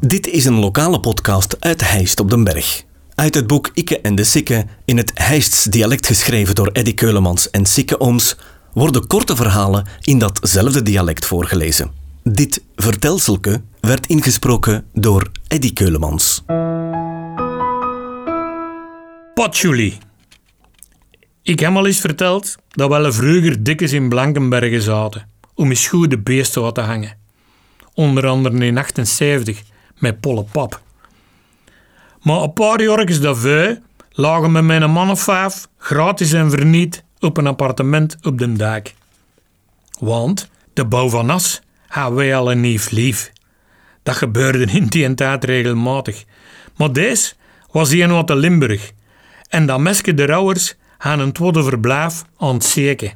Dit 0.00 0.26
is 0.26 0.44
een 0.44 0.58
lokale 0.58 1.00
podcast 1.00 1.56
uit 1.60 1.90
Heist 1.90 2.20
op 2.20 2.30
den 2.30 2.44
Berg. 2.44 2.84
Uit 3.14 3.34
het 3.34 3.46
boek 3.46 3.70
Ikke 3.74 4.00
en 4.00 4.14
de 4.14 4.24
Sikke, 4.24 4.66
in 4.84 4.96
het 4.96 5.10
Heists 5.14 5.64
dialect 5.64 6.06
geschreven 6.06 6.54
door 6.54 6.66
Eddy 6.72 6.94
Keulemans 6.94 7.50
en 7.50 7.66
Sikke 7.66 8.00
Ooms, 8.00 8.36
worden 8.72 9.06
korte 9.06 9.36
verhalen 9.36 9.86
in 10.02 10.18
datzelfde 10.18 10.82
dialect 10.82 11.26
voorgelezen. 11.26 11.90
Dit 12.22 12.62
vertelselke 12.76 13.62
werd 13.80 14.06
ingesproken 14.06 14.86
door 14.92 15.30
Eddy 15.48 15.72
Keulemans. 15.72 16.42
Patchouli. 19.34 19.98
Ik 21.42 21.60
heb 21.60 21.74
al 21.74 21.86
eens 21.86 22.00
verteld 22.00 22.56
dat 22.68 22.90
we 22.90 23.12
vroeger 23.12 23.62
dikkes 23.62 23.92
in 23.92 24.08
Blankenbergen 24.08 24.82
zaten 24.82 25.28
om 25.54 25.68
eens 25.68 25.88
goed 25.88 26.10
de 26.10 26.18
beesten 26.18 26.62
wat 26.62 26.74
te 26.74 26.80
hangen. 26.80 27.16
Onder 27.94 28.26
andere 28.26 28.66
in 28.66 28.78
78 28.78 29.62
met 29.98 30.20
Polle 30.20 30.44
Pap. 30.52 30.80
Maar 32.22 32.42
een 32.42 32.52
paar 32.52 32.82
jaar 32.82 33.20
daarvoor 33.20 33.78
lagen 34.10 34.52
we 34.52 34.60
met 34.60 34.82
een 34.82 34.90
man 34.90 35.10
of 35.10 35.22
vijf 35.22 35.68
gratis 35.78 36.32
en 36.32 36.50
verniet 36.50 37.04
op 37.20 37.36
een 37.36 37.46
appartement 37.46 38.16
op 38.22 38.38
de 38.38 38.52
dijk. 38.52 38.94
Want 39.98 40.50
de 40.72 40.84
bouw 40.84 41.08
van 41.08 41.30
As 41.30 41.60
hadden 41.86 42.16
wij 42.16 42.36
al 42.36 42.50
een 42.50 42.60
nieuw 42.60 42.80
lief. 42.90 43.32
Dat 44.02 44.16
gebeurde 44.16 44.64
in 44.64 44.86
die 44.86 45.14
tijd 45.14 45.44
regelmatig. 45.44 46.24
Maar 46.76 46.92
deze 46.92 47.32
was 47.70 47.90
hier 47.90 48.08
wat 48.08 48.26
de 48.26 48.36
Limburg. 48.36 48.92
En 49.48 49.66
dat 49.66 49.80
meske 49.80 50.14
de 50.14 50.26
rouwers 50.26 50.74
gaan 50.98 51.20
een 51.20 51.32
tweede 51.32 51.62
verblijf 51.62 52.24
aan 52.38 52.54
het 52.54 52.64
zeken. 52.64 53.12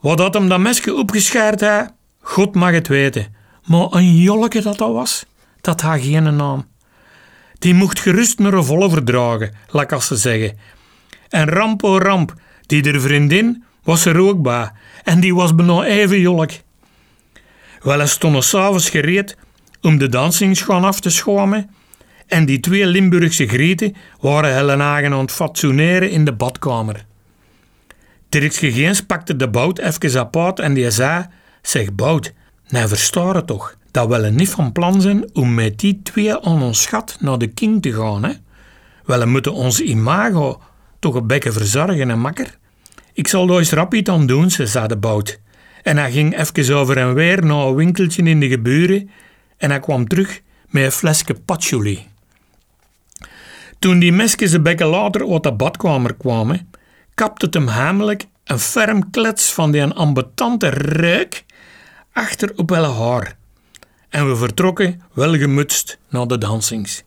Wat 0.00 0.18
dat 0.18 0.34
hem 0.34 0.48
dat 0.48 0.58
mesje 0.58 0.94
opgeschaard 0.94 1.60
had, 1.60 1.92
God 2.20 2.54
mag 2.54 2.70
het 2.70 2.88
weten. 2.88 3.34
Maar 3.64 3.86
een 3.90 4.16
jolleke 4.16 4.62
dat 4.62 4.78
dat 4.78 4.92
was, 4.92 5.24
dat 5.60 5.80
had 5.80 6.00
geen 6.00 6.36
naam. 6.36 6.66
Die 7.58 7.74
mocht 7.74 8.00
gerust 8.00 8.38
een 8.38 8.50
revolver 8.50 9.04
dragen, 9.04 9.54
laat 9.68 9.92
als 9.92 10.06
ze 10.06 10.16
zeggen. 10.16 10.58
En 11.28 11.48
ramp 11.48 11.84
o 11.84 11.98
ramp, 11.98 12.34
die 12.66 12.82
der 12.82 13.00
vriendin 13.00 13.64
was 13.82 14.04
er 14.04 14.18
ook 14.18 14.42
bij. 14.42 14.70
En 15.04 15.20
die 15.20 15.34
was 15.34 15.54
bijna 15.54 15.84
even 15.84 16.20
jolk. 16.20 16.50
Wel, 17.82 17.98
hij 17.98 18.06
stond 18.06 18.44
s'avonds 18.44 18.90
gereed 18.90 19.36
om 19.80 19.98
de 19.98 20.08
dansingsgaan 20.08 20.84
af 20.84 21.00
te 21.00 21.10
schomen. 21.10 21.70
En 22.26 22.46
die 22.46 22.60
twee 22.60 22.86
Limburgse 22.86 23.48
grieten 23.48 23.96
waren 24.20 24.54
Hellenagen 24.54 25.12
aan 25.12 25.20
het 25.20 25.32
fatsoeneren 25.32 26.10
in 26.10 26.24
de 26.24 26.32
badkamer. 26.32 27.06
Dirks 28.28 28.58
Gegeens 28.58 29.00
pakte 29.00 29.36
de 29.36 29.48
bout 29.48 29.78
even 29.78 30.20
apart 30.20 30.58
en 30.58 30.74
die 30.74 30.90
zei: 30.90 31.26
Zeg 31.62 31.94
bout, 31.94 32.32
nou 32.68 32.88
versta 32.88 33.42
toch 33.42 33.76
dat 34.06 34.20
we 34.20 34.28
niet 34.28 34.50
van 34.50 34.72
plan 34.72 35.00
zijn 35.00 35.34
om 35.34 35.54
met 35.54 35.78
die 35.78 36.00
twee 36.02 36.36
aan 36.36 36.62
ons 36.62 36.82
schat 36.82 37.16
naar 37.20 37.38
de 37.38 37.46
king 37.46 37.82
te 37.82 37.92
gaan, 37.92 38.24
hè? 38.24 38.32
Wel, 39.04 39.18
we 39.18 39.26
moeten 39.26 39.52
onze 39.52 39.84
imago 39.84 40.60
toch 40.98 41.14
een 41.14 41.26
bekken 41.26 41.52
verzorgen 41.52 42.10
en 42.10 42.18
makker. 42.18 42.58
Ik 43.12 43.28
zal 43.28 43.46
daar 43.46 43.58
eens 43.58 43.72
rap 43.72 43.94
iets 43.94 44.10
aan 44.10 44.26
doen, 44.26 44.50
ze 44.50 44.66
zei 44.66 44.86
de 44.86 44.96
bout. 44.96 45.40
En 45.82 45.96
hij 45.96 46.10
ging 46.10 46.38
even 46.38 46.76
over 46.76 46.96
en 46.96 47.14
weer 47.14 47.44
naar 47.44 47.66
een 47.66 47.74
winkeltje 47.74 48.22
in 48.22 48.40
de 48.40 48.48
geburen 48.48 49.10
en 49.56 49.70
hij 49.70 49.80
kwam 49.80 50.08
terug 50.08 50.40
met 50.68 50.84
een 50.84 50.92
flesje 50.92 51.34
patchouli. 51.44 52.06
Toen 53.78 53.98
die 53.98 54.12
mesjes 54.12 54.52
een 54.52 54.62
bekken 54.62 54.86
later 54.86 55.32
uit 55.32 55.42
de 55.42 55.52
badkamer 55.52 56.14
kwamen, 56.14 56.70
kapte 57.14 57.44
het 57.44 57.54
hem 57.54 57.68
heimelijk 57.68 58.26
een 58.44 58.58
ferm 58.58 59.10
klets 59.10 59.52
van 59.52 59.70
die 59.70 59.84
ambetante 59.84 60.68
reuk 60.68 61.44
achter 62.12 62.52
op 62.56 62.70
wel 62.70 62.94
haar. 62.94 63.37
En 64.08 64.28
we 64.28 64.36
vertrokken 64.36 65.02
welgemutst 65.12 65.98
naar 66.08 66.26
de 66.26 66.38
dansings. 66.38 67.04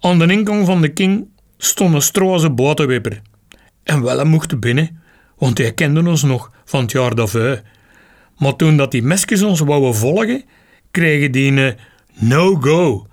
Aan 0.00 0.18
de 0.18 0.32
ingang 0.32 0.66
van 0.66 0.80
de 0.80 0.92
king 0.92 1.28
stond 1.58 1.94
een 1.94 2.02
stroze 2.02 2.50
botenwipper. 2.50 3.22
En 3.82 4.02
wel 4.02 4.24
mocht 4.24 4.60
binnen, 4.60 5.02
want 5.38 5.58
hij 5.58 5.72
kende 5.72 6.08
ons 6.08 6.22
nog 6.22 6.50
van 6.64 6.80
het 6.80 6.92
jaar 6.92 7.14
daarvoor. 7.14 7.62
Maar 8.38 8.56
toen 8.56 8.76
dat 8.76 8.90
die 8.90 9.02
mesjes 9.02 9.42
ons 9.42 9.60
wouden 9.60 9.94
volgen, 9.94 10.44
kregen 10.90 11.32
die 11.32 11.52
een 11.52 11.76
no-go. 12.14 13.06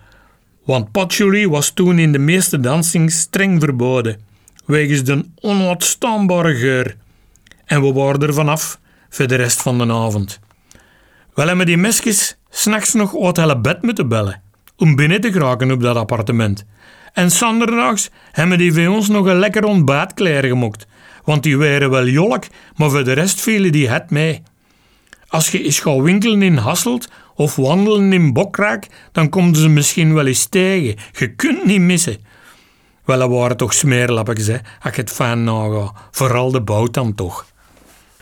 Want 0.66 0.92
patchouli 0.92 1.48
was 1.48 1.70
toen 1.70 2.00
in 2.00 2.12
de 2.12 2.20
meeste 2.20 2.60
dansings 2.60 3.20
streng 3.20 3.62
verboden 3.62 4.26
wegens 4.68 5.04
de 5.04 5.26
onuitstaanbare 5.42 6.56
geur. 6.56 6.96
En 7.66 7.82
we 7.82 7.94
waren 7.94 8.22
er 8.22 8.34
vanaf 8.34 8.80
voor 9.10 9.28
de 9.28 9.36
rest 9.36 9.62
van 9.62 9.78
de 9.78 9.94
avond. 9.94 10.40
Wel 11.38 11.48
hebben 11.48 11.66
die 11.66 11.78
mesjes 11.78 12.38
s'nachts 12.50 12.94
nog 12.94 13.24
uit 13.24 13.38
hele 13.38 13.60
bed 13.60 13.82
moeten 13.82 14.08
bellen 14.08 14.42
om 14.78 14.96
binnen 14.96 15.22
te 15.22 15.32
geraken 15.32 15.72
op 15.72 15.82
dat 15.82 15.96
appartement. 15.96 16.66
En 17.14 17.32
zanderdaags 17.32 18.10
hebben 18.32 18.58
die 18.58 18.74
voor 18.74 18.88
ons 18.88 19.08
nog 19.08 19.26
een 19.26 19.40
lekker 19.40 19.64
ontbijt 19.64 20.14
klaargemokt, 20.14 20.88
want 21.24 21.44
die 21.44 21.58
waren 21.58 21.90
wel 21.90 22.08
jolk, 22.08 22.44
maar 22.76 22.90
voor 22.90 23.04
de 23.04 23.12
rest 23.12 23.42
vielen 23.42 23.72
die 23.72 23.90
het 23.90 24.10
mee. 24.10 24.42
Als 25.28 25.52
je 25.52 25.64
eens 25.64 25.80
gaat 25.80 26.02
winkelen 26.02 26.42
in 26.42 26.58
Hasselt 26.58 27.10
of 27.36 27.56
wandelen 27.56 28.14
in 28.14 28.34
Bokraak, 28.34 28.88
dan 29.12 29.30
komen 29.30 29.56
ze 29.56 29.70
misschien 29.70 30.14
wel 30.14 30.26
eens 30.26 30.46
tegen. 30.46 30.96
Je 31.12 31.36
kunt 31.36 31.66
niet 31.66 31.82
missen. 31.82 32.18
Wel, 33.06 33.20
dat 33.20 33.30
waren 33.30 33.58
toch 33.58 33.74
smeerlappers, 33.74 34.48
hè, 34.48 34.58
als 34.82 34.96
je 34.96 35.02
het 35.02 35.12
fijn 35.12 35.44
naga. 35.44 35.94
Vooral 36.12 36.52
de 36.52 36.62
bout 36.62 36.94
dan 36.94 37.16
toch. 37.16 37.46